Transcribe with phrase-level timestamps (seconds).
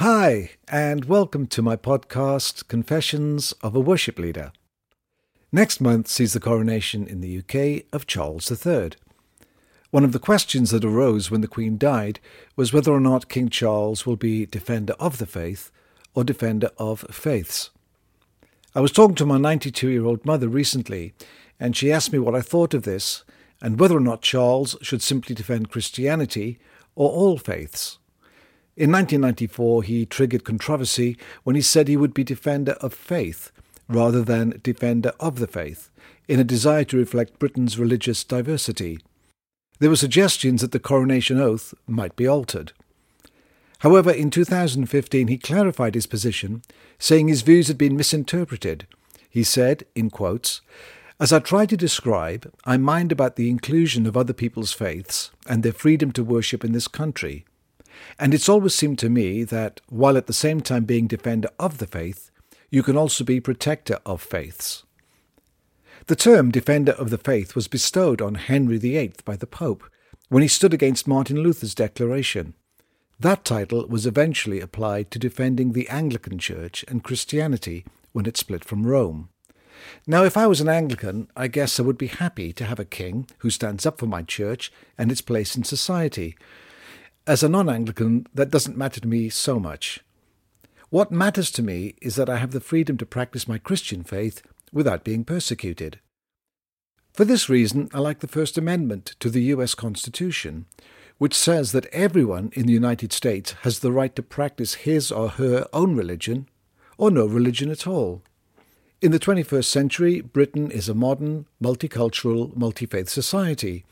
[0.00, 4.52] Hi, and welcome to my podcast, Confessions of a Worship Leader.
[5.50, 8.90] Next month sees the coronation in the UK of Charles III.
[9.90, 12.20] One of the questions that arose when the Queen died
[12.56, 15.70] was whether or not King Charles will be defender of the faith
[16.14, 17.70] or defender of faiths.
[18.74, 21.14] I was talking to my 92 year old mother recently,
[21.58, 23.24] and she asked me what I thought of this
[23.62, 26.58] and whether or not Charles should simply defend Christianity
[26.94, 27.96] or all faiths.
[28.76, 33.50] In 1994, he triggered controversy when he said he would be defender of faith
[33.88, 35.90] rather than defender of the faith,
[36.28, 38.98] in a desire to reflect Britain's religious diversity.
[39.78, 42.72] There were suggestions that the coronation oath might be altered.
[43.80, 46.62] However, in 2015 he clarified his position,
[46.98, 48.86] saying his views had been misinterpreted.
[49.30, 50.60] He said, in quotes,
[51.18, 55.62] As I try to describe, I mind about the inclusion of other people's faiths and
[55.62, 57.44] their freedom to worship in this country.
[58.18, 61.78] And it's always seemed to me that, while at the same time being defender of
[61.78, 62.30] the faith,
[62.70, 64.84] you can also be protector of faiths.
[66.06, 69.84] The term defender of the faith was bestowed on Henry VIII by the Pope
[70.28, 72.54] when he stood against Martin Luther's declaration.
[73.18, 78.64] That title was eventually applied to defending the Anglican Church and Christianity when it split
[78.64, 79.30] from Rome.
[80.06, 82.84] Now, if I was an Anglican, I guess I would be happy to have a
[82.84, 86.36] king who stands up for my church and its place in society,
[87.26, 90.00] as a non Anglican, that doesn't matter to me so much.
[90.90, 94.42] What matters to me is that I have the freedom to practice my Christian faith
[94.72, 95.98] without being persecuted.
[97.12, 100.66] For this reason, I like the First Amendment to the US Constitution,
[101.18, 105.30] which says that everyone in the United States has the right to practice his or
[105.30, 106.48] her own religion,
[106.98, 108.22] or no religion at all.
[109.02, 113.84] In the 21st century, Britain is a modern, multicultural, multi faith society.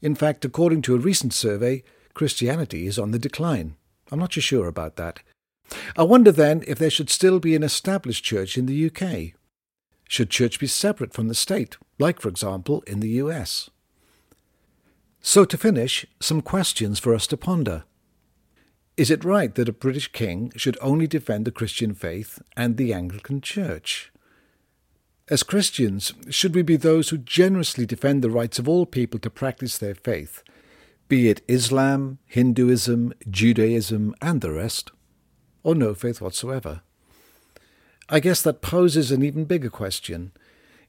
[0.00, 1.82] In fact, according to a recent survey,
[2.16, 3.76] Christianity is on the decline.
[4.10, 5.20] I'm not too sure about that.
[5.98, 9.38] I wonder then if there should still be an established church in the UK.
[10.08, 13.68] Should church be separate from the state, like, for example, in the US?
[15.20, 17.84] So, to finish, some questions for us to ponder.
[18.96, 22.94] Is it right that a British king should only defend the Christian faith and the
[22.94, 24.10] Anglican Church?
[25.28, 29.28] As Christians, should we be those who generously defend the rights of all people to
[29.28, 30.42] practice their faith
[31.08, 34.90] be it Islam, Hinduism, Judaism, and the rest,
[35.62, 36.82] or no faith whatsoever.
[38.08, 40.32] I guess that poses an even bigger question.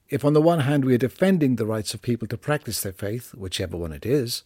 [0.08, 2.92] If on the one hand we are defending the rights of people to practice their
[2.92, 4.42] faith, whichever one it is,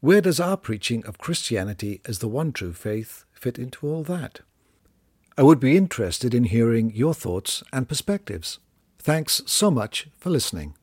[0.00, 4.40] where does our preaching of Christianity as the one true faith fit into all that?
[5.36, 8.58] I would be interested in hearing your thoughts and perspectives.
[8.98, 10.74] Thanks so much for listening.